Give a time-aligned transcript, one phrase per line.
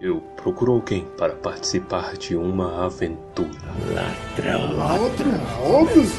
[0.00, 3.50] Eu procuro alguém para participar de uma aventura.
[3.92, 4.76] Ladrão.
[4.76, 5.40] Ladrão?
[5.60, 6.14] August?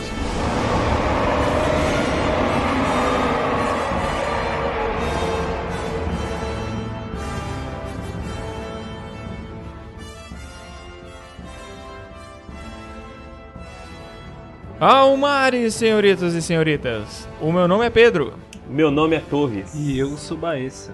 [14.77, 17.30] Almares, senhoritos e senhoritas.
[17.39, 18.34] O meu nome é Pedro.
[18.70, 19.73] Meu nome é Torres.
[19.73, 20.93] E eu sou Baessa.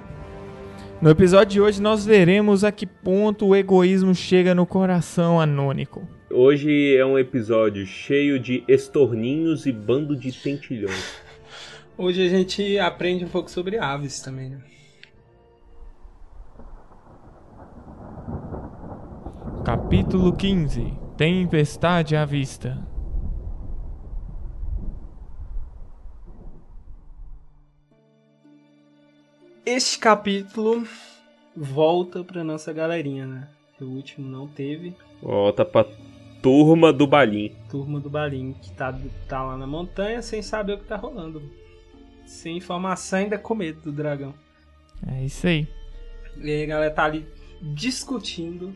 [1.01, 6.07] No episódio de hoje nós veremos a que ponto o egoísmo chega no coração anônico.
[6.31, 11.21] Hoje é um episódio cheio de estorninhos e bando de tentilhões.
[11.97, 14.57] Hoje a gente aprende um pouco sobre aves também, né?
[19.63, 22.94] Capítulo 15 Tempestade à vista.
[29.65, 30.87] Este capítulo
[31.55, 33.47] volta pra nossa galerinha, né?
[33.81, 34.95] O último não teve.
[35.23, 35.83] Volta pra
[36.39, 37.51] turma do Balim.
[37.67, 38.95] Turma do Balim, que tá,
[39.27, 41.41] tá lá na montanha sem saber o que tá rolando.
[42.27, 44.35] Sem informação, ainda com medo do dragão.
[45.07, 45.67] É isso aí.
[46.37, 47.27] E aí a galera tá ali
[47.73, 48.71] discutindo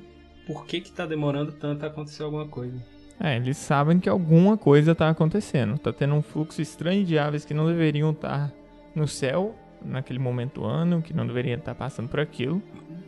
[0.47, 2.83] por que que tá demorando tanto a acontecer alguma coisa.
[3.19, 5.77] É, eles sabem que alguma coisa tá acontecendo.
[5.77, 8.51] Tá tendo um fluxo estranho de aves que não deveriam estar
[8.95, 12.61] no céu naquele momento do ano, que não deveriam estar passando por aquilo.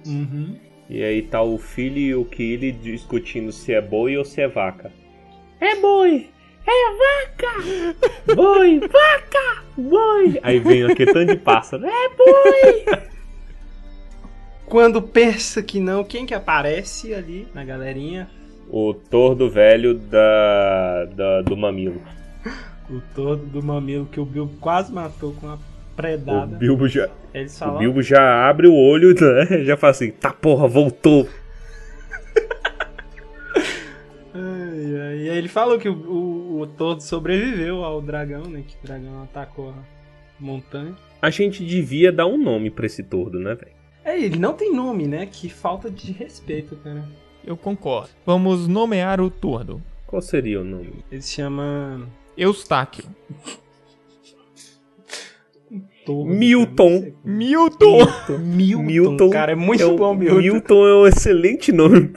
[0.05, 0.55] Uhum.
[0.89, 4.47] E aí tá o filho e o Killy discutindo se é boi ou se é
[4.47, 4.91] vaca.
[5.59, 6.29] É boi!
[6.67, 8.35] É vaca!
[8.35, 10.39] Boi, vaca, boi!
[10.43, 11.85] Aí vem aquele tanto de pássaro.
[11.85, 13.01] É boi!
[14.65, 18.29] Quando pensa que não, quem que aparece ali na galerinha?
[18.69, 22.01] O tordo velho da, da- do mamilo.
[22.89, 25.47] O todo do mamilo que o Bill quase matou com
[26.09, 26.57] uma O predada.
[26.57, 29.63] Bilbo já, Eles o Bilbo já abre o olho, né?
[29.63, 31.27] Já fala assim, tá porra, voltou.
[34.33, 38.63] E aí ele falou que o, o, o todo sobreviveu ao dragão, né?
[38.67, 39.75] Que o dragão atacou a
[40.39, 40.95] montanha.
[41.21, 43.71] A gente devia dar um nome pra esse tordo, né, velho?
[44.03, 45.27] É, ele não tem nome, né?
[45.31, 47.03] Que falta de respeito, cara.
[47.45, 48.09] Eu concordo.
[48.25, 49.81] Vamos nomear o tordo.
[50.07, 51.03] Qual seria o nome?
[51.11, 52.07] Ele se chama.
[52.37, 53.05] Eustáquio.
[56.07, 57.01] Milton.
[57.01, 58.05] cara, Milton!
[58.25, 58.37] sei.
[58.37, 58.83] Milton.
[58.83, 60.37] Milton Cara, é muito o- bom, Milton.
[60.37, 62.11] Milton é um excelente nome.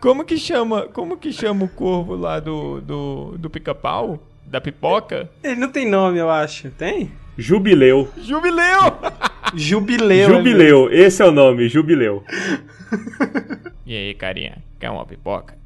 [0.00, 4.18] Como que chama, como que chama o corvo lá do, do, do pica-pau?
[4.46, 5.30] Da pipoca?
[5.44, 6.70] Ele não tem nome, eu acho.
[6.70, 7.12] Tem?
[7.38, 8.08] Jubileu.
[8.20, 8.98] Jubileu!
[9.54, 10.28] Jubileu.
[10.28, 12.22] Jubileu, esse é o nome, Jubileu.
[13.86, 15.58] E aí, carinha, quer uma pipoca?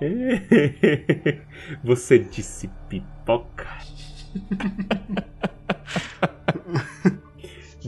[1.82, 3.66] Você disse pipoca.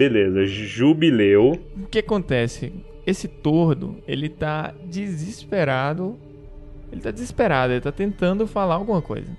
[0.09, 1.53] Beleza, Jubileu.
[1.81, 2.73] O que acontece?
[3.07, 6.19] Esse tordo, ele tá desesperado.
[6.91, 9.31] Ele tá desesperado, ele tá tentando falar alguma coisa.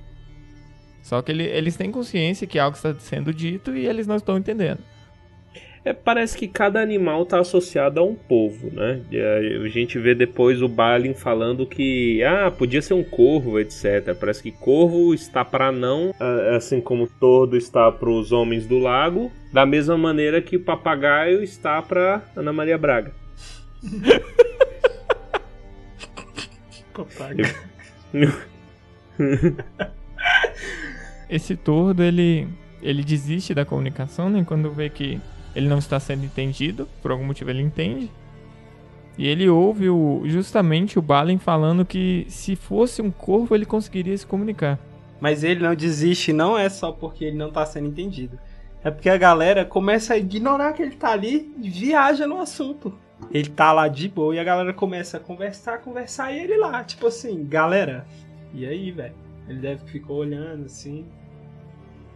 [1.01, 4.37] Só que ele- eles têm consciência que algo está sendo dito e eles não estão
[4.37, 4.79] entendendo.
[5.85, 9.01] É, parece que cada animal tá associado a um povo, né?
[9.11, 14.15] E a gente vê depois o Balin falando que, ah, podia ser um corvo, etc.
[14.17, 18.79] Parece que corvo está para não, ah, assim como tordo está para os homens do
[18.79, 23.11] lago, da mesma maneira que papagaio está para Ana Maria Braga.
[26.93, 27.43] Papaga.
[31.29, 32.47] Esse tordo, ele,
[32.81, 34.43] ele desiste da comunicação, né?
[34.45, 35.19] Quando vê que
[35.55, 38.09] ele não está sendo entendido, por algum motivo ele entende.
[39.17, 44.17] E ele ouve o, justamente o Balin falando que se fosse um corvo ele conseguiria
[44.17, 44.79] se comunicar.
[45.21, 48.37] Mas ele não desiste, não é só porque ele não tá sendo entendido.
[48.83, 52.93] É porque a galera começa a ignorar que ele tá ali e viaja no assunto.
[53.31, 56.83] Ele tá lá de boa e a galera começa a conversar, conversar e ele lá,
[56.83, 58.05] tipo assim, galera,
[58.53, 59.15] e aí, velho?
[59.47, 61.05] Ele deve ficar olhando assim.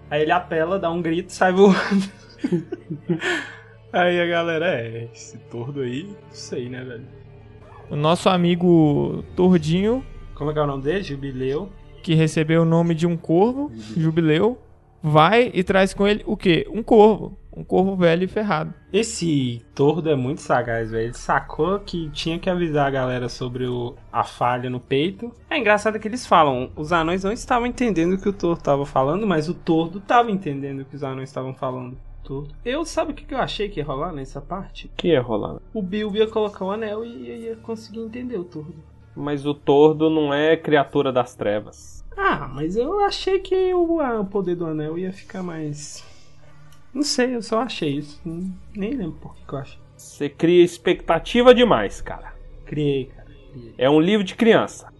[0.09, 1.77] Aí ele apela, dá um grito, sai voando.
[3.91, 7.05] aí a galera, é, esse tordo aí, não sei, né, velho?
[7.89, 10.03] O nosso amigo Tordinho,
[10.35, 11.03] Como é que é o nome dele?
[11.03, 11.69] Jubileu.
[12.03, 14.57] que recebeu o nome de um corvo, Jubileu,
[15.01, 16.67] vai e traz com ele o quê?
[16.71, 17.37] Um corvo.
[17.55, 18.71] Um corvo velho e ferrado.
[18.93, 21.05] Esse tordo é muito sagaz, velho.
[21.07, 25.33] Ele sacou que tinha que avisar a galera sobre o- a falha no peito.
[25.49, 28.85] É engraçado que eles falam, os anões não estavam entendendo o que o tordo estava
[28.85, 31.97] falando, mas o tordo estava entendendo o que os anões estavam falando.
[32.65, 34.91] Eu, sabe o que que eu achei que ia rolar nessa parte?
[34.95, 35.59] que ia rolar?
[35.73, 38.75] O Bilbo ia colocar o anel e ia, conseguir entender o tordo.
[39.15, 42.05] Mas o tordo não é criatura das trevas.
[42.15, 46.03] Ah, mas eu achei que o, ah, o poder do anel ia ficar mais.
[46.93, 48.19] Não sei, eu só achei isso.
[48.25, 49.79] Hum, Nem lembro por que que eu achei.
[49.95, 52.33] Você cria expectativa demais, cara.
[52.65, 53.27] Criei, cara.
[53.51, 53.73] Criei.
[53.77, 54.91] É um livro de criança.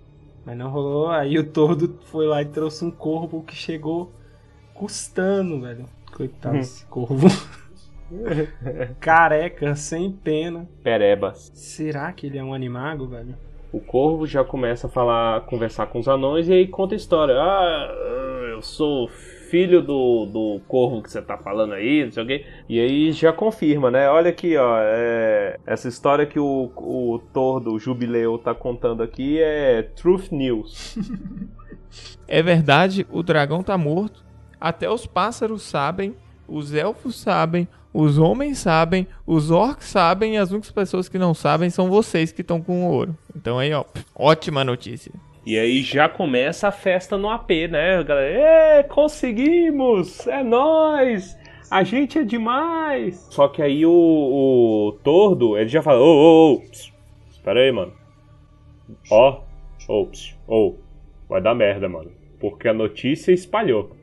[0.46, 1.10] Mas não rolou.
[1.10, 4.12] Aí o Tordo foi lá e trouxe um corvo que chegou
[4.74, 5.86] custando, velho.
[6.18, 6.60] Coitado Hum.
[6.60, 7.28] desse corvo.
[9.00, 10.68] Careca, sem pena.
[10.84, 11.52] Perebas.
[11.54, 13.36] Será que ele é um animago, velho?
[13.72, 17.36] O corvo já começa a falar, conversar com os anões e aí conta a história.
[17.38, 22.28] Ah, eu sou filho do, do corvo que você tá falando aí, não sei o
[22.28, 22.46] quê.
[22.68, 24.10] E aí já confirma, né?
[24.10, 24.78] Olha aqui, ó.
[24.80, 30.98] é, essa história que o, o Tordo, o Jubileu, tá contando aqui é Truth News.
[32.28, 34.24] É verdade, o dragão tá morto.
[34.60, 36.16] Até os pássaros sabem,
[36.48, 41.34] os elfos sabem, os homens sabem, os orcs sabem e as únicas pessoas que não
[41.34, 43.18] sabem são vocês que estão com o ouro.
[43.36, 43.84] Então aí, ó,
[44.16, 45.12] ótima notícia.
[45.46, 48.80] E aí já começa a festa no AP, né, galera?
[48.80, 50.28] É, conseguimos!
[50.28, 51.38] É nóis!
[51.72, 53.28] A gente é demais!
[53.32, 56.64] Só que aí o, o Tordo, ele já fala, ô, ô, ô,
[57.32, 57.94] espera aí, mano.
[59.10, 59.42] Ó,
[59.88, 60.08] ô,
[60.48, 60.76] ô,
[61.28, 62.12] vai dar merda, mano.
[62.40, 63.97] Porque a notícia espalhou.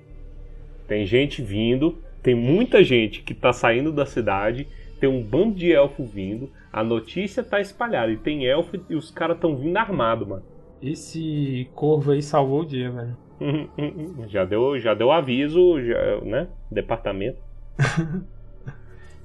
[0.87, 4.67] Tem gente vindo, tem muita gente que tá saindo da cidade,
[5.01, 9.11] tem um bando de elfo vindo, a notícia tá espalhada, e tem elfo e os
[9.11, 10.43] caras tão vindo armado, mano.
[10.83, 13.17] Esse corvo aí salvou o dia, velho.
[14.29, 16.49] Já deu, já deu aviso, já, né?
[16.71, 17.39] Departamento.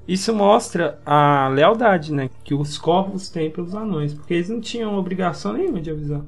[0.08, 2.32] Isso mostra a lealdade, né?
[2.44, 4.12] Que os corvos têm pelos anões.
[4.12, 6.24] Porque eles não tinham obrigação nenhuma de avisar.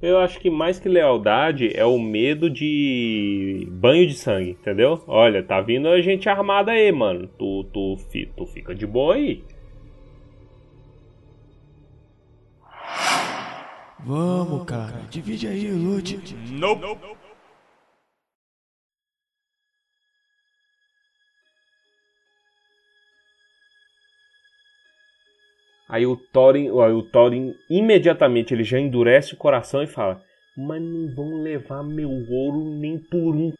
[0.00, 5.02] Eu acho que mais que lealdade é o medo de banho de sangue, entendeu?
[5.08, 7.26] Olha, tá vindo a gente armada aí, mano.
[7.36, 9.42] Tu, tu, fi- tu fica de boa aí.
[14.04, 16.16] Vamos, cara, divide aí o loot.
[25.88, 30.22] Aí o Thorin, o Thorin imediatamente ele já endurece o coração e fala:
[30.56, 33.52] "Mas não vão levar meu ouro nem por um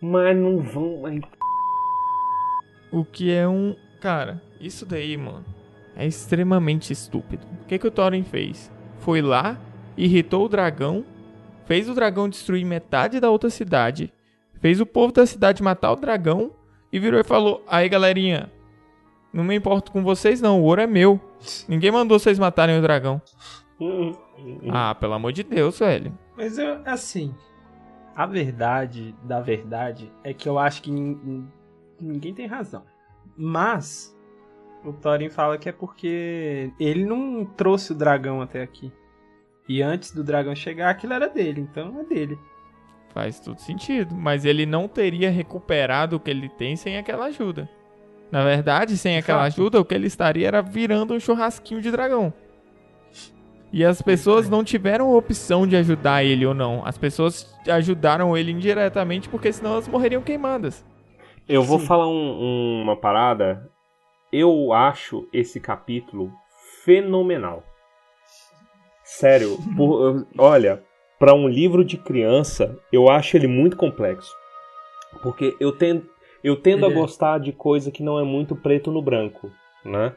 [0.00, 1.20] mas não vão, mas
[2.90, 3.76] O que é um.
[4.00, 5.44] Cara, isso daí, mano,
[5.96, 7.44] é extremamente estúpido.
[7.62, 8.70] O que, que o Thorin fez?
[9.00, 9.58] Foi lá,
[9.96, 11.04] irritou o dragão,
[11.66, 14.12] fez o dragão destruir metade da outra cidade,
[14.60, 16.52] fez o povo da cidade matar o dragão
[16.92, 18.50] e virou e falou: Aí galerinha,
[19.32, 21.20] não me importo com vocês não, o ouro é meu.
[21.68, 23.20] Ninguém mandou vocês matarem o dragão.
[24.70, 26.16] Ah, pelo amor de Deus, velho.
[26.36, 27.34] Mas eu, assim.
[28.16, 31.48] A verdade da verdade é que eu acho que nin- nin-
[32.00, 32.82] ninguém tem razão.
[33.36, 34.16] Mas.
[34.84, 38.92] O Thorin fala que é porque ele não trouxe o dragão até aqui.
[39.68, 42.38] E antes do dragão chegar, aquilo era dele, então é dele.
[43.12, 44.14] Faz todo sentido.
[44.14, 47.68] Mas ele não teria recuperado o que ele tem sem aquela ajuda.
[48.30, 52.32] Na verdade, sem aquela ajuda, o que ele estaria era virando um churrasquinho de dragão.
[53.72, 56.82] E as pessoas não tiveram opção de ajudar ele ou não.
[56.86, 60.84] As pessoas ajudaram ele indiretamente porque senão elas morreriam queimadas.
[61.48, 61.86] Eu vou Sim.
[61.86, 63.70] falar um- uma parada.
[64.32, 66.30] Eu acho esse capítulo
[66.84, 67.62] fenomenal.
[69.04, 70.82] Sério, por- olha,
[71.18, 74.30] para um livro de criança, eu acho ele muito complexo.
[75.22, 76.06] Porque eu tendo,
[76.42, 77.00] eu tendo a Ele é.
[77.00, 79.50] gostar de coisa que não é muito preto no branco,
[79.84, 80.12] né?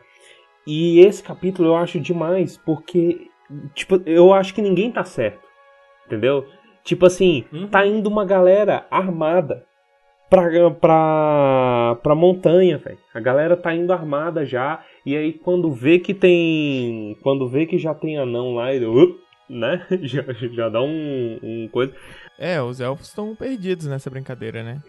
[0.68, 3.28] E esse capítulo eu acho demais, porque
[3.74, 5.42] tipo, eu acho que ninguém tá certo.
[6.06, 6.46] Entendeu?
[6.84, 7.68] Tipo assim, Uhum.
[7.68, 9.66] tá indo uma galera armada
[10.30, 12.98] pra, pra, pra montanha, velho.
[13.14, 14.84] A galera tá indo armada já.
[15.06, 17.18] E aí quando vê que tem.
[17.22, 18.86] Quando vê que já tem anão lá, ele.
[18.86, 19.16] "Up",
[19.50, 19.86] né?
[20.02, 20.24] Já,
[20.54, 21.94] já dá um, um coisa.
[22.40, 24.82] É, os elfos estão perdidos nessa brincadeira, né?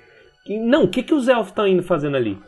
[0.45, 2.39] Que- não, o que, que os elfos estão indo fazendo ali?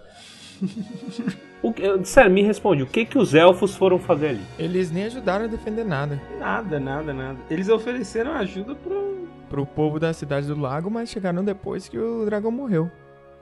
[1.63, 4.43] O que- sério, me responde, o que, que os elfos foram fazer ali?
[4.59, 6.21] Eles nem ajudaram a defender nada.
[6.39, 7.39] Nada, nada, nada.
[7.51, 9.15] Eles ofereceram ajuda pro.
[9.49, 12.91] Pro povo da cidade do lago, mas chegaram depois que o dragão morreu.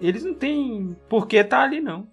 [0.01, 2.07] Eles não têm por que tá ali, não.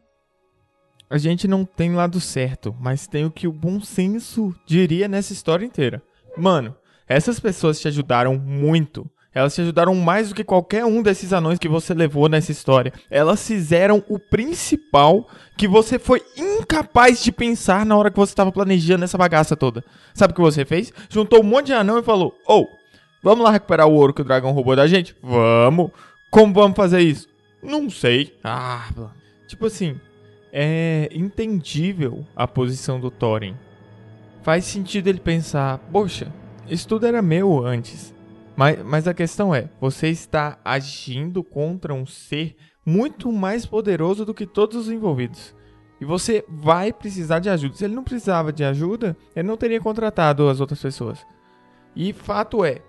[1.09, 5.33] A gente não tem lado certo, mas tem o que o bom senso diria nessa
[5.33, 6.01] história inteira.
[6.37, 6.75] Mano,
[7.07, 9.09] essas pessoas te ajudaram muito.
[9.33, 12.91] Elas te ajudaram mais do que qualquer um desses anões que você levou nessa história.
[13.11, 18.51] Elas fizeram o principal que você foi incapaz de pensar na hora que você estava
[18.51, 19.83] planejando essa bagaça toda.
[20.15, 20.91] Sabe o que você fez?
[21.09, 22.67] Juntou um monte de anão e falou: Ou,
[23.21, 25.15] vamos lá recuperar o ouro que o dragão roubou da gente?
[25.21, 25.91] Vamos.
[26.31, 27.27] Como vamos fazer isso?
[27.61, 28.35] Não sei.
[28.43, 28.89] Ah,
[29.47, 29.99] tipo assim,
[30.51, 33.55] é entendível a posição do Thorin.
[34.41, 36.33] Faz sentido ele pensar, poxa,
[36.67, 38.13] isso tudo era meu antes.
[38.59, 44.33] Mas, mas a questão é, você está agindo contra um ser muito mais poderoso do
[44.33, 45.55] que todos os envolvidos.
[46.01, 47.77] E você vai precisar de ajuda.
[47.77, 51.25] Se ele não precisava de ajuda, ele não teria contratado as outras pessoas.
[51.95, 52.79] E fato é,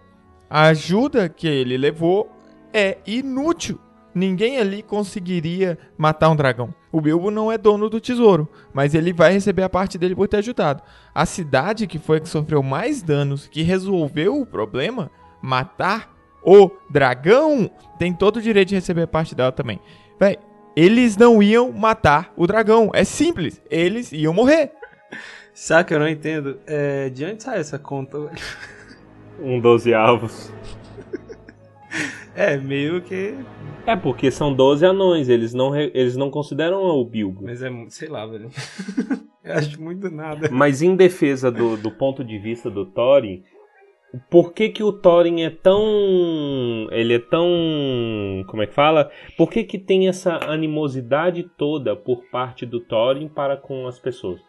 [0.50, 2.28] a ajuda que ele levou
[2.72, 3.78] é inútil.
[4.12, 6.74] Ninguém ali conseguiria matar um dragão.
[6.90, 10.26] O Bilbo não é dono do tesouro, mas ele vai receber a parte dele por
[10.26, 10.82] ter ajudado.
[11.14, 15.12] A cidade que foi a que sofreu mais danos, que resolveu o problema,
[15.42, 19.78] matar o dragão, tem todo o direito de receber parte dela também.
[20.18, 20.38] Véi,
[20.76, 22.90] eles não iam matar o dragão.
[22.94, 23.60] É simples.
[23.70, 24.72] Eles iam morrer.
[25.52, 26.58] Sabe que eu não entendo?
[26.66, 28.18] É, de onde sai essa conta?
[28.18, 28.30] velho?
[29.42, 30.52] Um 12 avos.
[32.34, 33.34] É, meio que.
[33.86, 37.42] É porque são 12 anões, eles não, re- eles não consideram o Bilbo.
[37.44, 38.50] Mas é muito, sei lá, velho.
[39.42, 40.48] eu acho muito nada.
[40.52, 43.42] Mas em defesa do, do ponto de vista do Thorin,
[44.28, 45.80] por que, que o Thorin é tão.
[46.90, 47.48] Ele é tão.
[48.48, 49.10] Como é que fala?
[49.36, 54.40] Por que, que tem essa animosidade toda por parte do Thorin para com as pessoas?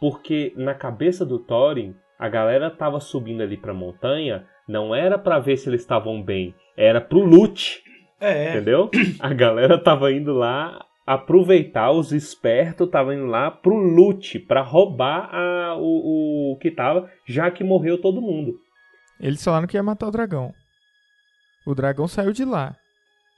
[0.00, 5.38] Porque na cabeça do Thorin, a galera tava subindo ali pra montanha, não era pra
[5.38, 7.82] ver se eles estavam bem, era pro loot.
[8.20, 8.90] É, Entendeu?
[9.20, 15.28] A galera tava indo lá aproveitar, os espertos estavam indo lá pro loot, pra roubar
[15.34, 18.54] a- o, o que tava, já que morreu todo mundo.
[19.20, 20.52] Eles falaram que ia matar o dragão.
[21.66, 22.76] O dragão saiu de lá.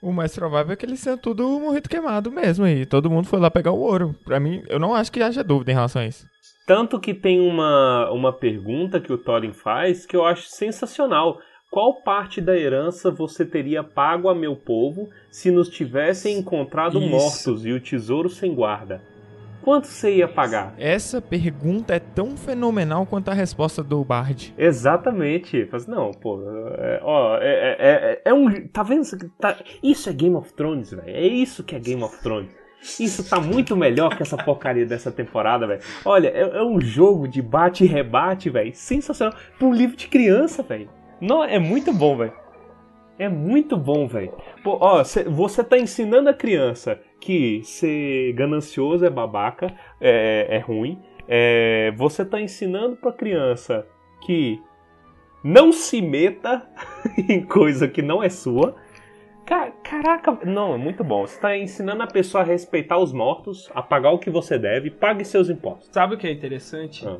[0.00, 2.86] O mais provável é que eles tenham tudo morrido queimado mesmo aí.
[2.86, 4.14] Todo mundo foi lá pegar o ouro.
[4.24, 6.26] Pra mim, eu não acho que haja dúvida em relação a isso.
[6.66, 11.40] Tanto que tem uma, uma pergunta que o Thorin faz que eu acho sensacional.
[11.70, 17.08] Qual parte da herança você teria pago a meu povo se nos tivessem encontrado Isso.
[17.08, 19.02] mortos e o tesouro sem guarda?
[19.68, 20.72] Quanto você ia pagar?
[20.78, 24.54] Essa pergunta é tão fenomenal quanto a resposta do Bard.
[24.56, 25.66] Exatamente.
[25.66, 26.40] Faz, não, pô,
[26.78, 28.66] é, ó, é, é, é, é um.
[28.68, 29.02] Tá vendo?
[29.02, 29.18] isso?
[29.38, 31.02] Tá, isso é Game of Thrones, velho.
[31.06, 32.50] É isso que é Game of Thrones.
[32.98, 35.82] Isso tá muito melhor que essa porcaria dessa temporada, velho.
[36.02, 38.74] Olha, é, é um jogo de bate e rebate, velho.
[38.74, 39.36] Sensacional.
[39.58, 40.88] Pra um livro de criança, velho.
[41.20, 42.32] Não, é muito bom, velho.
[43.18, 44.32] É muito bom, velho.
[44.64, 50.58] Pô, ó, cê- você tá ensinando a criança que ser ganancioso é babaca, é, é
[50.58, 51.00] ruim.
[51.26, 53.86] É, você tá ensinando pra criança
[54.22, 54.60] que
[55.44, 56.66] não se meta
[57.28, 58.76] em coisa que não é sua.
[59.44, 61.26] Ca- Caraca, não, é muito bom.
[61.26, 64.90] Você tá ensinando a pessoa a respeitar os mortos, a pagar o que você deve,
[64.90, 65.88] pague seus impostos.
[65.92, 67.06] Sabe o que é interessante?
[67.06, 67.18] Ah.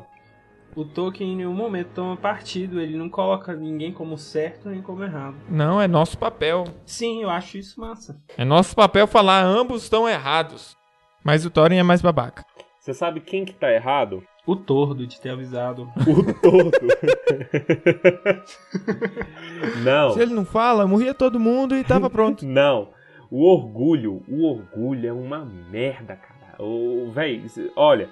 [0.75, 5.03] O Tolkien em nenhum momento toma partido, ele não coloca ninguém como certo nem como
[5.03, 5.35] errado.
[5.49, 6.65] Não, é nosso papel.
[6.85, 8.21] Sim, eu acho isso massa.
[8.37, 10.77] É nosso papel falar ambos estão errados.
[11.23, 12.45] Mas o Thorin é mais babaca.
[12.79, 14.23] Você sabe quem que tá errado?
[14.45, 15.91] O tordo de ter avisado.
[16.07, 16.71] O todo.
[19.83, 20.11] não.
[20.11, 22.45] Se ele não fala, morria todo mundo e tava pronto.
[22.49, 22.89] Não.
[23.31, 26.55] O orgulho, o orgulho é uma merda, cara.
[26.57, 28.09] O, véi, se- olha,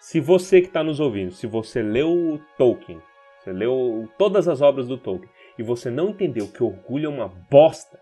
[0.00, 3.00] se você que tá nos ouvindo, se você leu o Tolkien,
[3.38, 7.28] você leu todas as obras do Tolkien, e você não entendeu que orgulho é uma
[7.28, 7.98] bosta,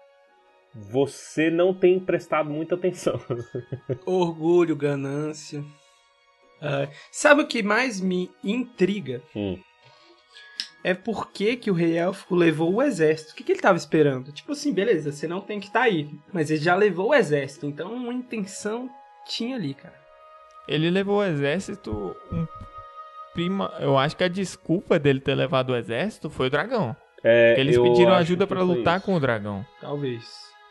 [0.74, 3.18] você não tem prestado muita atenção.
[4.04, 5.64] Orgulho, ganância.
[6.60, 9.22] Ah, sabe o que mais me intriga?
[9.34, 9.58] Hum.
[10.84, 13.32] É por que, que o rei élfico levou o exército.
[13.32, 14.30] O que, que ele tava esperando?
[14.32, 16.08] Tipo assim, beleza, você não tem que estar aí.
[16.32, 18.88] Mas ele já levou o exército, então uma intenção
[19.26, 20.05] tinha ali, cara.
[20.68, 22.16] Ele levou o exército.
[22.32, 22.46] Um
[23.34, 23.72] prima...
[23.78, 26.96] Eu acho que a desculpa dele ter levado o exército foi o dragão.
[27.22, 29.06] É, Porque eles pediram ajuda foi lutar isso.
[29.06, 29.64] com o dragão.
[29.80, 30.24] Talvez.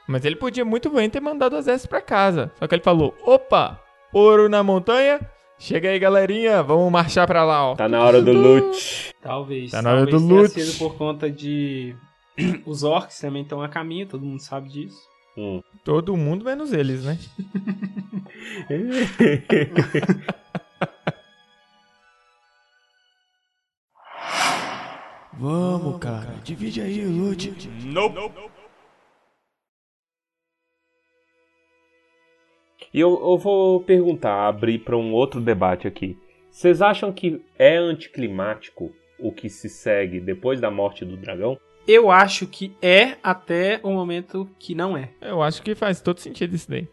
[0.07, 2.51] Mas ele podia muito bem ter mandado o exército pra casa.
[2.59, 3.79] Só que ele falou: opa,
[4.13, 5.19] ouro na montanha.
[5.57, 7.75] Chega aí, galerinha, vamos marchar pra lá, ó.
[7.75, 9.13] Tá na hora do loot.
[9.21, 9.71] Talvez.
[9.71, 10.77] Tá na hora do loot.
[10.77, 11.95] por conta de.
[12.65, 14.99] Os orcs também estão a caminho, todo mundo sabe disso.
[15.37, 15.61] Hum.
[15.83, 17.17] Todo mundo menos eles, né?
[25.37, 27.53] Vamos, cara, divide aí o loot.
[32.93, 36.17] E eu, eu vou perguntar, abrir para um outro debate aqui.
[36.49, 41.59] Vocês acham que é anticlimático o que se segue depois da morte do dragão?
[41.87, 45.09] Eu acho que é até o momento que não é.
[45.21, 46.87] Eu acho que faz todo sentido isso daí.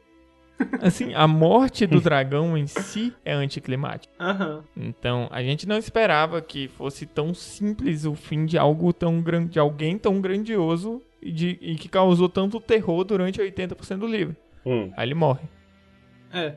[0.81, 4.13] Assim, a morte do dragão em si é anticlimática.
[4.21, 4.65] Aham.
[4.77, 9.51] Então, a gente não esperava que fosse tão simples o fim de algo tão grande,
[9.51, 14.37] de alguém tão grandioso e, de, e que causou tanto terror durante 80% do livro.
[14.65, 14.93] Hum.
[14.97, 15.49] Aí ele morre.
[16.33, 16.57] É.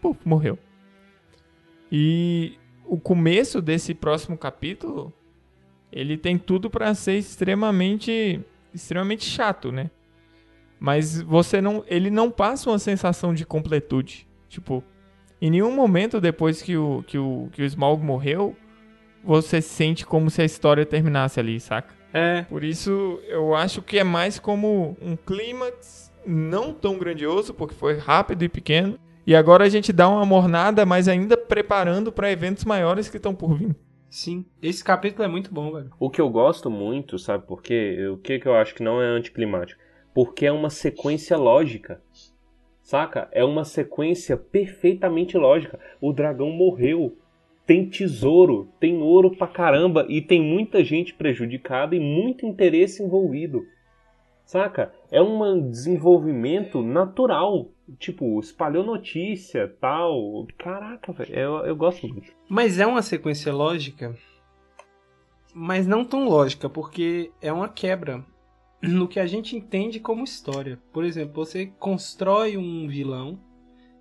[0.00, 0.58] Puf, morreu.
[1.92, 5.12] E o começo desse próximo capítulo,
[5.92, 8.40] ele tem tudo pra ser extremamente
[8.72, 9.90] extremamente chato, né?
[10.78, 14.26] Mas você não, ele não passa uma sensação de completude.
[14.48, 14.82] Tipo,
[15.40, 18.56] Em nenhum momento depois que o, que o, que o Smaug morreu,
[19.22, 21.94] você sente como se a história terminasse ali, saca?
[22.12, 27.74] É, Por isso, eu acho que é mais como um clímax não tão grandioso, porque
[27.74, 28.98] foi rápido e pequeno.
[29.26, 33.34] E agora a gente dá uma mornada, mas ainda preparando para eventos maiores que estão
[33.34, 33.76] por vir.
[34.10, 34.44] Sim.
[34.62, 35.90] Esse capítulo é muito bom, velho.
[35.98, 38.08] O que eu gosto muito, sabe por quê?
[38.12, 39.80] O que, que eu acho que não é anticlimático?
[40.12, 42.02] Porque é uma sequência lógica.
[42.82, 43.28] Saca?
[43.30, 45.78] É uma sequência perfeitamente lógica.
[46.00, 47.16] O dragão morreu.
[47.64, 53.64] Tem tesouro, tem ouro pra caramba e tem muita gente prejudicada e muito interesse envolvido.
[54.50, 54.92] Saca?
[55.12, 57.70] É um desenvolvimento natural.
[58.00, 60.44] Tipo, espalhou notícia, tal.
[60.58, 61.32] Caraca, velho.
[61.32, 62.32] Eu, eu gosto muito.
[62.48, 64.18] Mas é uma sequência lógica,
[65.54, 68.26] mas não tão lógica, porque é uma quebra
[68.82, 70.82] no que a gente entende como história.
[70.92, 73.38] Por exemplo, você constrói um vilão,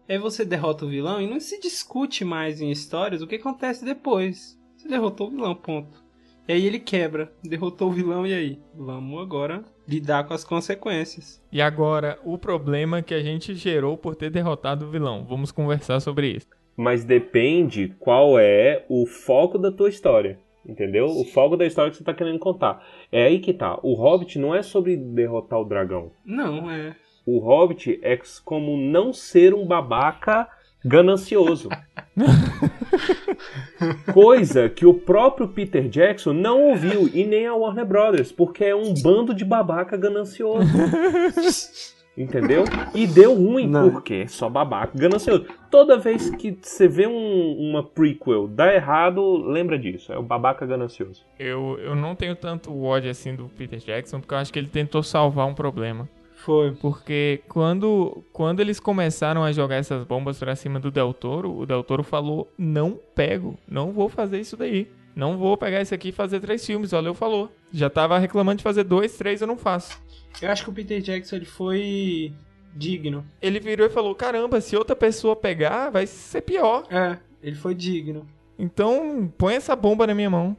[0.08, 3.86] aí você derrota o vilão e não se discute mais em histórias o que acontece
[3.86, 4.60] depois.
[4.76, 6.04] Você derrotou o vilão, ponto.
[6.48, 8.60] E aí ele quebra, derrotou o vilão e aí?
[8.74, 11.42] Vamos agora lidar com as consequências.
[11.52, 15.26] E agora, o problema que a gente gerou por ter derrotado o vilão.
[15.28, 16.48] Vamos conversar sobre isso.
[16.78, 20.40] Mas depende qual é o foco da tua história.
[20.66, 21.08] Entendeu?
[21.08, 22.86] O foco da história que você tá querendo contar.
[23.12, 23.80] É aí que tá.
[23.82, 26.12] O Hobbit não é sobre derrotar o dragão.
[26.24, 26.96] Não, é.
[27.26, 30.48] O Hobbit é como não ser um babaca
[30.86, 31.70] ganancioso.
[34.14, 38.76] Coisa que o próprio Peter Jackson não ouviu e nem a Warner Brothers, porque é
[38.76, 40.68] um bando de babaca ganancioso.
[42.18, 42.66] Entendeu?
[42.94, 43.90] E deu ruim, Não.
[43.92, 45.46] porque é só babaca ganancioso.
[45.72, 50.12] Toda vez que você vê um- uma prequel dar errado, lembra disso.
[50.12, 51.26] É o babaca ganancioso.
[51.40, 54.68] Eu, eu não tenho tanto ódio assim do Peter Jackson, porque eu acho que ele
[54.68, 56.10] tentou salvar um problema.
[56.44, 56.72] Foi.
[56.72, 61.66] Porque quando, quando eles começaram a jogar essas bombas pra cima do Del Toro, o
[61.66, 64.90] Del Toro falou: Não pego, não vou fazer isso daí.
[65.16, 66.92] Não vou pegar esse aqui e fazer três filmes.
[66.92, 67.52] Valeu, falou.
[67.74, 70.02] Já tava reclamando de fazer dois, três, eu não faço.
[70.42, 72.34] Eu acho que o Peter Jackson ele foi
[72.74, 73.26] digno.
[73.42, 76.86] Ele virou e falou: Caramba, se outra pessoa pegar, vai ser pior.
[76.90, 78.26] É, ele foi digno.
[78.58, 80.56] Então, põe essa bomba na minha mão.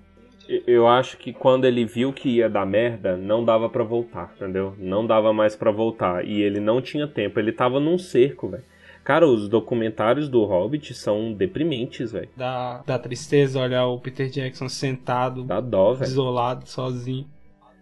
[0.66, 4.74] Eu acho que quando ele viu que ia dar merda, não dava pra voltar, entendeu?
[4.78, 6.26] Não dava mais pra voltar.
[6.26, 7.38] E ele não tinha tempo.
[7.38, 8.64] Ele tava num cerco, velho.
[9.04, 12.28] Cara, os documentários do Hobbit são deprimentes, velho.
[12.36, 16.10] Dá, dá tristeza olhar o Peter Jackson sentado, Dá dó, velho.
[16.10, 17.26] isolado, sozinho.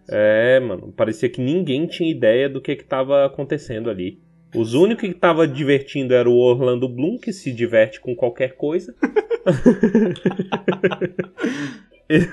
[0.07, 0.93] É, mano.
[0.95, 4.19] Parecia que ninguém tinha ideia do que que tava acontecendo ali.
[4.55, 8.95] Os únicos que tava divertindo era o Orlando Bloom, que se diverte com qualquer coisa.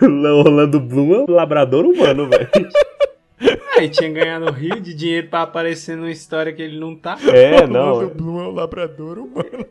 [0.00, 2.48] o Orlando Bloom é um labrador humano, velho.
[3.76, 7.18] Aí tinha ganhado rio de dinheiro pra aparecer numa história que ele não tá.
[7.32, 8.04] É, não.
[8.04, 9.66] O Bloom é o labrador humano.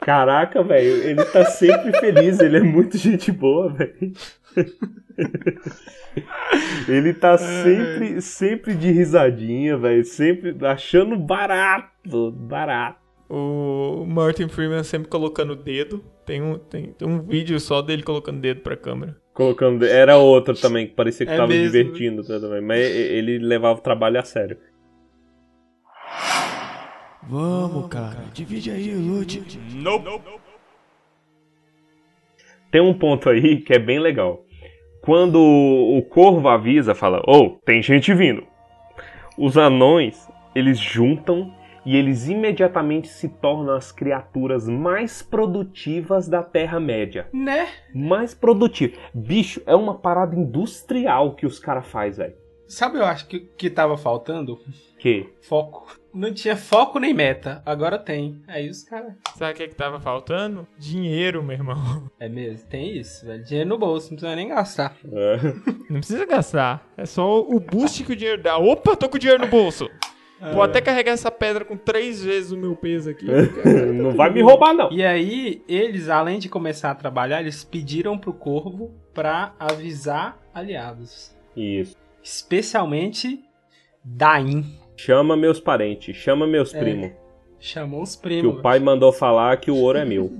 [0.00, 4.12] Caraca, velho, ele tá sempre feliz, ele é muito gente boa, velho.
[6.88, 12.98] Ele tá sempre, sempre de risadinha, velho, sempre achando barato, barato.
[13.28, 16.02] O Martin Freeman sempre colocando o dedo.
[16.24, 19.16] Tem um, tem, tem um vídeo só dele colocando o dedo pra câmera.
[19.38, 21.70] Colocando, era outro também que parecia que É tava mesmo.
[21.70, 24.58] divertindo também, mas ele levava o trabalho a sério.
[27.22, 28.24] Vamos, cara.
[28.34, 29.40] Divide aí o loot.
[32.72, 34.44] Tem um ponto aí que é bem legal.
[35.02, 38.44] Quando o corvo avisa, fala: "Oh, tem gente vindo".
[39.38, 41.54] Os anões, eles juntam
[41.88, 47.26] e eles imediatamente se tornam as criaturas mais produtivas da Terra-média.
[47.32, 47.66] Né?
[47.94, 48.98] Mais produtivas.
[49.14, 52.34] Bicho, é uma parada industrial que os caras faz, velho.
[52.66, 54.60] Sabe, eu acho que que tava faltando?
[54.98, 55.32] Que?
[55.40, 55.98] Foco.
[56.12, 57.62] Não tinha foco nem meta.
[57.64, 58.42] Agora tem.
[58.46, 59.14] Aí os caras.
[59.34, 60.68] Sabe o que, que tava faltando?
[60.78, 62.10] Dinheiro, meu irmão.
[62.20, 63.42] É mesmo, tem isso, velho.
[63.42, 64.94] Dinheiro no bolso, não precisa nem gastar.
[65.10, 65.36] É.
[65.88, 66.86] Não precisa gastar.
[66.98, 68.58] É só o boost que o dinheiro dá.
[68.58, 69.88] Opa, tô com dinheiro no bolso.
[70.52, 73.26] Vou até carregar essa pedra com três vezes o meu peso aqui.
[73.92, 74.90] Não vai me roubar, não.
[74.92, 81.34] E aí, eles, além de começar a trabalhar, eles pediram pro corvo pra avisar aliados.
[81.56, 81.96] Isso.
[82.22, 83.42] Especialmente
[84.04, 84.64] Dain.
[84.96, 86.78] Chama meus parentes, chama meus É.
[86.78, 87.10] primos.
[87.60, 88.58] Chamou os Que primos.
[88.58, 90.32] o pai mandou falar que o ouro é meu.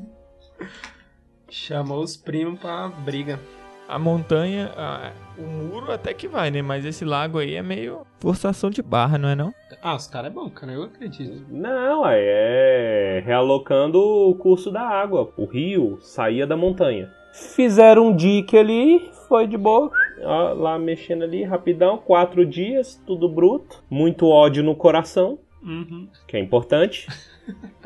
[1.51, 3.41] Chamou os primos pra briga.
[3.89, 6.61] A montanha, a- o muro até que vai, né?
[6.61, 9.53] Mas esse lago aí é meio forçação de barra, não é não?
[9.83, 10.73] Ah, os caras é bom, cara.
[10.73, 11.45] Eu acredito.
[11.49, 15.33] Não, aí é realocando o curso da água.
[15.39, 17.11] O rio saía da montanha.
[17.33, 19.91] Fizeram um dique ali, foi de boa.
[20.23, 21.97] Ó, lá mexendo ali, rapidão.
[21.97, 23.83] Quatro dias, tudo bruto.
[23.89, 26.09] Muito ódio no coração, Uhum.
[26.27, 27.07] que é importante.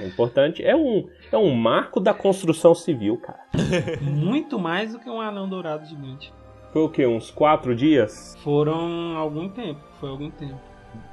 [0.00, 0.64] É importante.
[0.64, 3.40] É um, é um marco da construção civil, cara.
[4.00, 6.32] Muito mais do que um anão dourado gigante.
[6.72, 7.06] Foi o quê?
[7.06, 8.36] Uns quatro dias?
[8.42, 10.60] Foram algum tempo, foi algum tempo.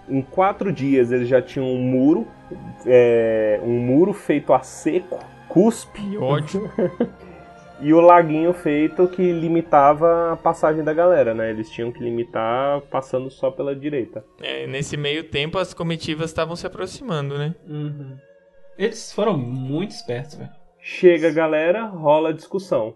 [0.10, 2.28] Em quatro dias eles já tinham um muro,
[2.86, 6.02] é, um muro feito a seco, cuspe.
[6.02, 6.69] Que ódio.
[7.84, 11.50] E o laguinho feito que limitava a passagem da galera, né?
[11.50, 14.24] Eles tinham que limitar passando só pela direita.
[14.41, 17.54] É, nesse meio tempo as comitivas estavam se aproximando, né?
[17.67, 18.15] Uhum.
[18.78, 20.50] Eles foram muito espertos, velho.
[20.80, 22.96] Chega a galera, rola a discussão.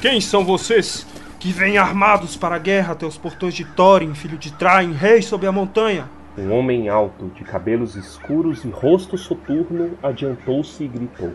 [0.00, 1.06] Quem são vocês
[1.40, 5.22] que vêm armados para a guerra até os portões de Thorin, filho de Train, rei
[5.22, 6.08] sob a montanha?
[6.36, 11.34] Um homem alto, de cabelos escuros e rosto soturno, adiantou-se e gritou.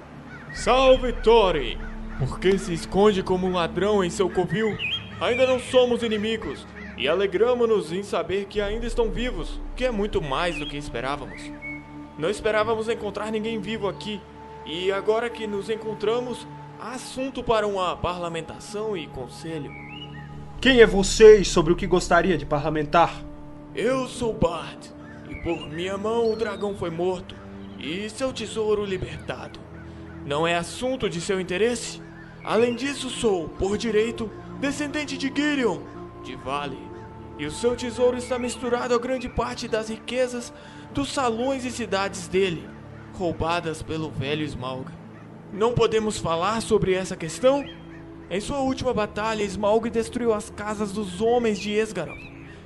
[0.53, 1.92] Salve, Thorin!
[2.19, 4.77] Por que se esconde como um ladrão em seu covil?
[5.19, 6.65] Ainda não somos inimigos
[6.97, 11.51] e alegramos-nos em saber que ainda estão vivos, que é muito mais do que esperávamos.
[12.17, 14.21] Não esperávamos encontrar ninguém vivo aqui,
[14.65, 16.47] e agora que nos encontramos,
[16.79, 19.71] há assunto para uma parlamentação e conselho.
[20.61, 23.13] Quem é você e sobre o que gostaria de parlamentar?
[23.75, 24.87] Eu sou Bart,
[25.27, 27.35] e por minha mão o dragão foi morto,
[27.79, 29.59] e seu tesouro libertado.
[30.25, 32.01] Não é assunto de seu interesse?
[32.43, 35.79] Além disso, sou, por direito, descendente de Girion,
[36.23, 36.77] de Vale.
[37.37, 40.53] E o seu tesouro está misturado a grande parte das riquezas
[40.93, 42.69] dos salões e cidades dele,
[43.13, 44.89] roubadas pelo velho Smaug.
[45.51, 47.65] Não podemos falar sobre essa questão?
[48.29, 52.17] Em sua última batalha, Smaug destruiu as casas dos homens de Esgaroth,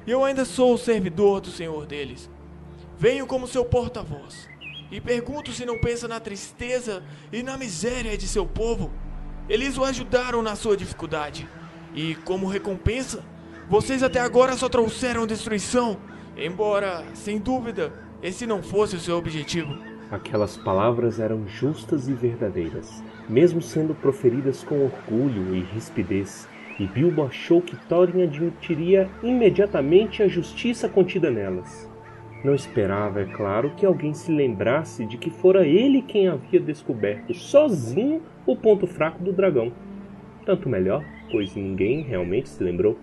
[0.05, 2.29] e eu ainda sou o servidor do senhor deles.
[2.99, 4.47] Venho como seu porta-voz,
[4.91, 8.91] e pergunto se não pensa na tristeza e na miséria de seu povo.
[9.49, 11.47] Eles o ajudaram na sua dificuldade,
[11.93, 13.23] e como recompensa,
[13.69, 15.97] vocês até agora só trouxeram destruição,
[16.35, 19.77] embora, sem dúvida, esse não fosse o seu objetivo.
[20.09, 26.47] Aquelas palavras eram justas e verdadeiras, mesmo sendo proferidas com orgulho e rispidez,
[26.79, 31.86] e Bilbo achou que Thorin admitiria imediatamente a justiça contida nelas.
[32.43, 37.33] Não esperava, é claro, que alguém se lembrasse de que fora ele quem havia descoberto
[37.33, 39.71] sozinho o ponto fraco do dragão.
[40.45, 42.97] Tanto melhor, pois ninguém realmente se lembrou.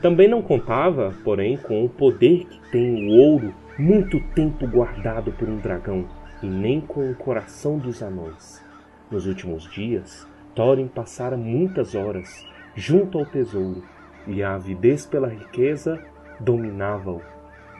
[0.00, 5.48] Também não contava, porém, com o poder que tem o ouro muito tempo guardado por
[5.48, 6.06] um dragão,
[6.42, 8.64] e nem com o coração dos anões.
[9.10, 13.84] Nos últimos dias, Thorin passara muitas horas junto ao tesouro,
[14.26, 16.02] e a avidez pela riqueza
[16.40, 17.20] dominava-o.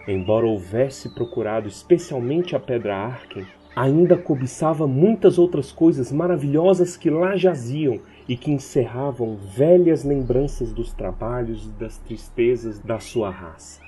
[0.06, 7.36] Embora houvesse procurado especialmente a pedra Arken, ainda cobiçava muitas outras coisas maravilhosas que lá
[7.36, 13.80] jaziam e que encerravam velhas lembranças dos trabalhos e das tristezas da sua raça.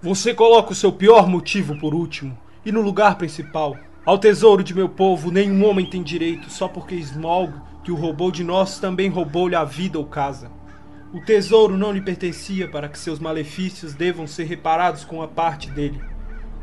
[0.00, 3.76] Você coloca o seu pior motivo por último, e no lugar principal.
[4.04, 8.30] Ao tesouro de meu povo nenhum homem tem direito, só porque Smaug, que o roubou
[8.30, 10.50] de nós, também roubou-lhe a vida ou casa.
[11.16, 15.70] O tesouro não lhe pertencia para que seus malefícios devam ser reparados com a parte
[15.70, 15.98] dele.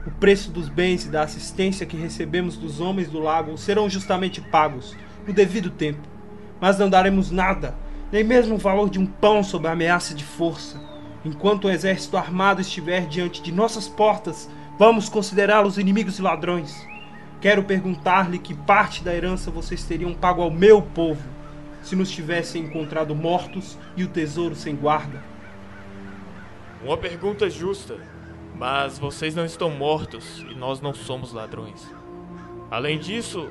[0.06, 4.40] O preço dos bens e da assistência que recebemos dos homens do lago serão justamente
[4.40, 6.08] pagos, no devido tempo.
[6.62, 7.76] Mas não daremos nada,
[8.12, 10.80] nem mesmo o valor de um pão sob a ameaça de força.
[11.26, 16.80] Enquanto o exército armado estiver diante de nossas portas, vamos considerá-los inimigos e ladrões.
[17.42, 21.24] Quero perguntar-lhe que parte da herança vocês teriam pago ao meu povo,
[21.84, 25.22] se nos tivessem encontrado mortos e o tesouro sem guarda.
[26.84, 28.00] Uma pergunta justa,
[28.56, 31.94] mas vocês não estão mortos e nós não somos ladrões.
[32.72, 33.48] Além disso,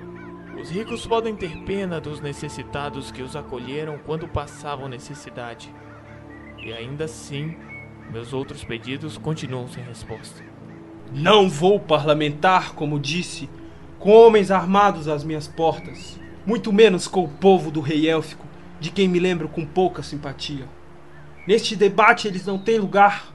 [0.60, 5.72] os ricos podem ter pena dos necessitados que os acolheram quando passavam necessidade.
[6.58, 7.56] E ainda assim,
[8.10, 10.42] meus outros pedidos continuam sem resposta.
[11.12, 13.48] Não vou parlamentar, como disse,
[13.98, 18.46] com homens armados às minhas portas, muito menos com o povo do rei élfico,
[18.80, 20.68] de quem me lembro com pouca simpatia.
[21.46, 23.32] Neste debate eles não têm lugar.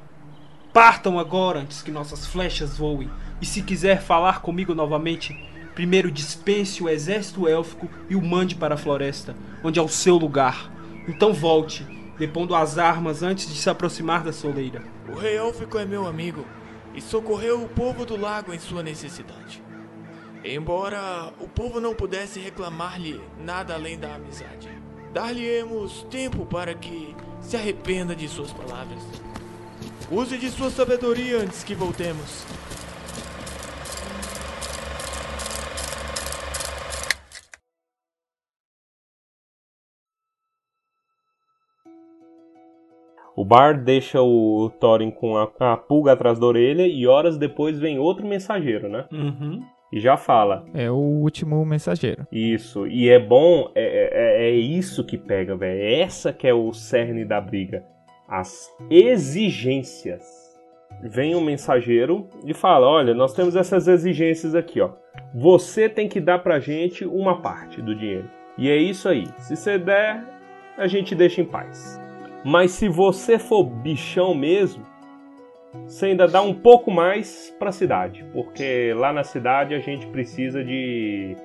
[0.74, 3.10] Partam agora antes que nossas flechas voem,
[3.42, 5.38] e se quiser falar comigo novamente,
[5.74, 10.18] primeiro dispense o exército élfico e o mande para a floresta, onde é o seu
[10.18, 10.72] lugar.
[11.08, 11.86] Então volte,
[12.18, 14.84] depondo as armas antes de se aproximar da soleira.
[15.08, 16.46] O rei élfico é meu amigo
[16.94, 19.67] e socorreu o povo do lago em sua necessidade.
[20.44, 24.70] Embora o povo não pudesse reclamar-lhe nada além da amizade,
[25.14, 29.02] dar-lhe-emos tempo para que se arrependa de suas palavras.
[30.10, 32.46] Use de sua sabedoria antes que voltemos.
[43.48, 47.98] Bard deixa o Thorin com a, a pulga atrás da orelha e horas depois vem
[47.98, 49.06] outro mensageiro, né?
[49.10, 49.64] Uhum.
[49.92, 50.66] E já fala.
[50.74, 52.28] É o último mensageiro.
[52.32, 52.86] Isso.
[52.88, 55.80] E é bom, é, é, é isso que pega, velho.
[55.80, 57.84] É essa que é o cerne da briga.
[58.28, 60.24] As exigências.
[61.02, 64.92] Vem um mensageiro e fala: Olha, nós temos essas exigências aqui, ó.
[65.34, 68.30] Você tem que dar pra gente uma parte do dinheiro.
[68.58, 69.26] E é isso aí.
[69.38, 70.24] Se você der,
[70.78, 72.00] a gente deixa em paz.
[72.44, 74.84] Mas se você for bichão mesmo,
[75.86, 80.06] você ainda dá um pouco mais para a cidade, porque lá na cidade a gente
[80.08, 81.36] precisa de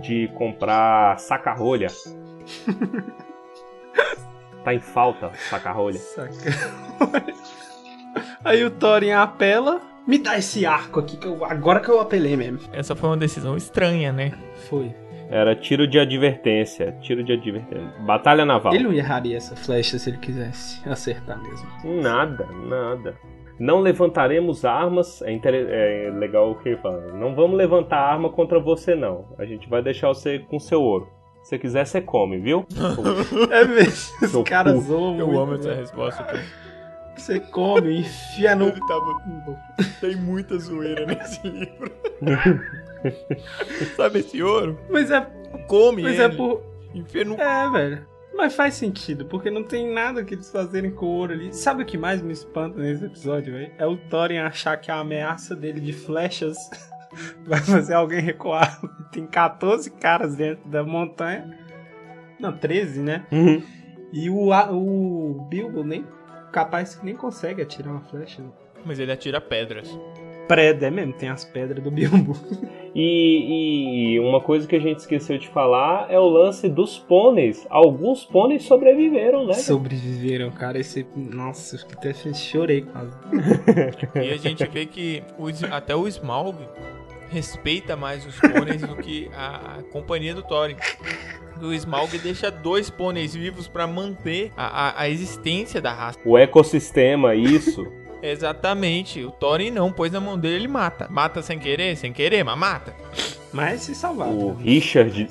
[0.00, 1.88] de comprar saca-rolha.
[4.64, 5.98] tá em falta saca-rolha.
[5.98, 6.32] Saca.
[8.44, 9.80] Aí o Thorin apela.
[10.06, 12.58] Me dá esse arco aqui, que eu, agora que eu apelei mesmo.
[12.72, 14.32] Essa foi uma decisão estranha, né?
[14.68, 14.92] Foi.
[15.30, 17.88] Era tiro de advertência, tiro de advertência.
[18.00, 18.74] Batalha naval.
[18.74, 22.02] Ele não erraria essa flecha se ele quisesse acertar mesmo.
[22.02, 23.16] Nada, nada.
[23.62, 25.22] Não levantaremos armas.
[25.22, 25.54] É, inter...
[25.54, 27.00] é legal o que ele fala.
[27.12, 29.24] Não vamos levantar arma contra você, não.
[29.38, 31.08] A gente vai deixar você com seu ouro.
[31.44, 32.66] Se você quiser, você come, viu?
[33.52, 34.40] É mesmo.
[34.40, 35.80] Os caras zoam Eu muito, amo essa velho.
[35.80, 36.24] resposta.
[36.24, 36.42] cara.
[37.16, 38.66] Você come, enfia no.
[38.68, 39.22] Ele tava...
[40.00, 41.92] Tem muita zoeira nesse livro.
[43.96, 44.76] Sabe esse ouro?
[44.90, 45.24] Mas é,
[45.68, 46.22] Come mas ele.
[46.22, 46.62] é por.
[46.92, 47.34] Enfia no...
[47.40, 48.06] É, velho.
[48.34, 51.52] Mas faz sentido, porque não tem nada que eles fazerem com o ouro ali.
[51.52, 53.72] Sabe o que mais me espanta nesse episódio, velho?
[53.78, 56.56] É o Thorin achar que a ameaça dele de flechas
[57.44, 58.80] vai fazer alguém recuar.
[59.12, 61.58] Tem 14 caras dentro da montanha.
[62.40, 63.26] Não, 13, né?
[63.30, 63.62] Uhum.
[64.12, 66.06] E o, o Bilbo nem
[66.50, 68.42] capaz que nem consegue atirar uma flecha.
[68.84, 69.88] Mas ele atira pedras.
[70.48, 72.36] Preda, é mesmo, tem as pedras do Bilbo.
[72.94, 77.66] E, e uma coisa que a gente esqueceu de falar é o lance dos pôneis.
[77.70, 79.54] Alguns pôneis sobreviveram, né?
[79.54, 80.78] Sobreviveram, cara.
[80.78, 81.06] Esse.
[81.16, 83.16] Nossa, eu até chorei quase.
[84.22, 86.58] E a gente vê que o S- até o Smaug
[87.30, 90.76] respeita mais os pôneis do que a, a companhia do Thorin.
[91.62, 96.18] O Smaug deixa dois pôneis vivos pra manter a, a, a existência da raça.
[96.26, 97.90] O ecossistema, isso.
[98.22, 99.24] Exatamente.
[99.24, 101.08] O Thorin não, pôs na mão dele ele mata.
[101.10, 102.94] Mata sem querer, sem querer, mas mata.
[103.52, 104.38] Mas se salvaram.
[104.38, 105.28] o Richard.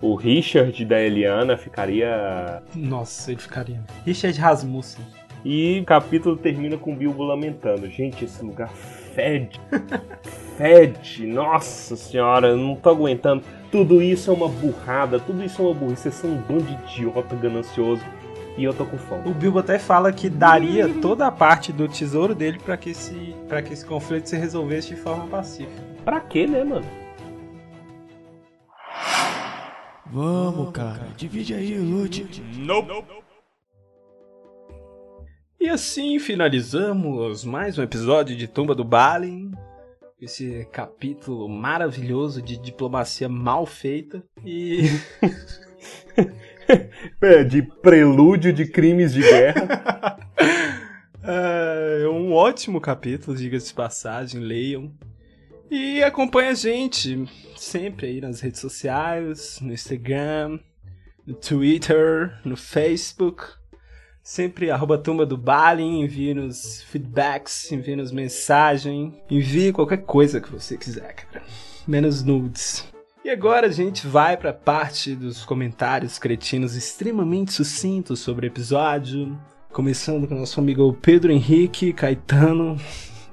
[0.00, 2.62] O Richard da Eliana ficaria.
[2.74, 3.82] Nossa, ele ficaria.
[4.04, 5.04] Richard Rasmussen.
[5.44, 7.88] E o capítulo termina com o Bilbo lamentando.
[7.88, 8.68] Gente, esse lugar
[9.14, 9.60] fede.
[10.56, 11.26] fede.
[11.26, 13.42] Nossa senhora, eu não tô aguentando.
[13.70, 16.02] Tudo isso é uma burrada, tudo isso é uma burrice.
[16.02, 18.02] Vocês são um bando de idiota ganancioso.
[18.56, 19.28] E eu tô com fome.
[19.28, 23.34] O Bilbo até fala que daria toda a parte do tesouro dele pra que esse,
[23.46, 25.82] pra que esse conflito se resolvesse de forma pacífica.
[26.04, 26.86] Pra quê, né, mano?
[30.06, 31.08] Vamos, cara.
[31.16, 32.26] Divide aí o loot.
[35.60, 39.50] E assim finalizamos mais um episódio de Tumba do Balin.
[40.18, 44.22] Esse capítulo maravilhoso de diplomacia mal feita.
[44.44, 44.84] E
[47.48, 50.18] de prelúdio de crimes de guerra.
[52.02, 54.92] é um ótimo capítulo, diga-se de passagem, leiam.
[55.70, 57.26] E acompanha a gente
[57.56, 60.60] sempre aí nas redes sociais, no Instagram,
[61.26, 63.42] no Twitter, no Facebook.
[64.22, 71.14] Sempre arroba tumba do Balin, envie-nos feedbacks, envie-nos mensagem, envie qualquer coisa que você quiser,
[71.14, 71.44] cara.
[71.86, 72.84] Menos nudes.
[73.26, 79.36] E agora a gente vai pra parte dos comentários cretinos extremamente sucintos sobre o episódio.
[79.72, 82.76] Começando com o nosso amigo Pedro Henrique Caetano.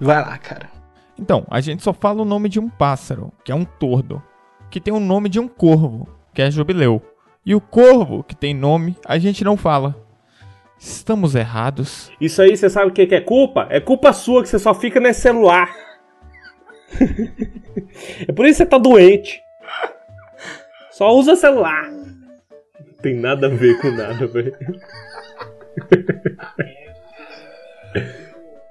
[0.02, 0.68] Vai lá, cara.
[1.16, 4.20] Então, a gente só fala o nome de um pássaro, que é um tordo,
[4.72, 7.00] que tem o nome de um corvo, que é jubileu.
[7.46, 9.96] E o corvo, que tem nome, a gente não fala.
[10.80, 12.12] Estamos errados.
[12.20, 13.68] Isso aí, você sabe o que que é culpa?
[13.70, 15.70] É culpa sua que você só fica nesse celular.
[18.28, 19.43] é por isso que você tá doente.
[20.94, 21.90] Só usa celular.
[21.92, 24.56] Não tem nada a ver com nada, velho.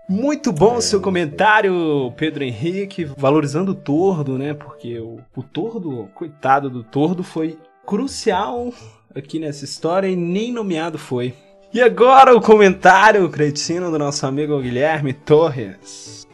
[0.09, 4.55] Muito bom o seu comentário, Pedro Henrique, valorizando o tordo, né?
[4.55, 8.73] Porque o, o tordo, coitado do tordo, foi crucial
[9.13, 11.35] aqui nessa história e nem nomeado foi.
[11.75, 16.25] E agora o comentário cretino do nosso amigo Guilherme Torres.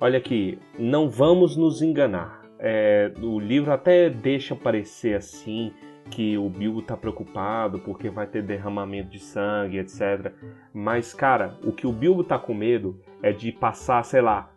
[0.00, 2.45] Olha aqui, não vamos nos enganar.
[2.68, 5.72] É, o livro até deixa parecer assim
[6.10, 10.32] que o Bilbo tá preocupado porque vai ter derramamento de sangue, etc.
[10.74, 14.50] Mas, cara, o que o Bilbo tá com medo é de passar, sei lá,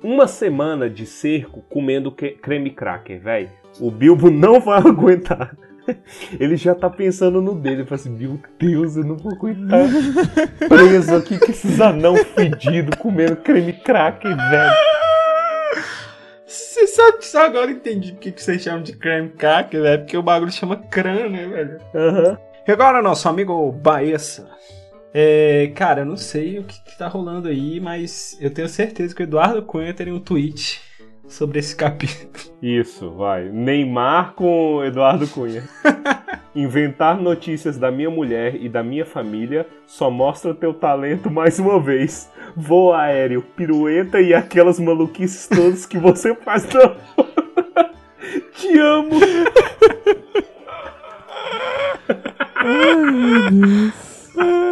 [0.00, 3.50] uma semana de cerco comendo creme cracker, velho.
[3.80, 5.56] O Bilbo não vai aguentar.
[6.38, 7.80] Ele já tá pensando no dele.
[7.80, 9.88] Ele fala assim: Meu Deus, eu não vou aguentar
[10.68, 15.01] preso aqui com esses anão fedidos comendo creme crack, velho.
[17.18, 20.00] Que só agora eu entendi o que vocês chamam de creme crack, velho?
[20.00, 21.80] Porque o bagulho chama crânio, né, velho?
[21.94, 22.38] Aham.
[22.66, 24.48] E agora, nosso amigo Baessa.
[25.14, 29.14] É, cara, eu não sei o que, que tá rolando aí, mas eu tenho certeza
[29.14, 30.80] que o Eduardo Cunha teria um tweet
[31.28, 32.32] sobre esse capítulo.
[32.62, 33.48] Isso, vai.
[33.48, 35.62] Neymar com Eduardo Cunha.
[36.54, 41.80] Inventar notícias da minha mulher e da minha família só mostra teu talento mais uma
[41.80, 42.30] vez.
[42.54, 46.94] Voo aéreo, pirueta e aquelas maluquices todas que você faz na...
[48.52, 49.18] Te amo!
[52.56, 54.62] Ai, meu Deus.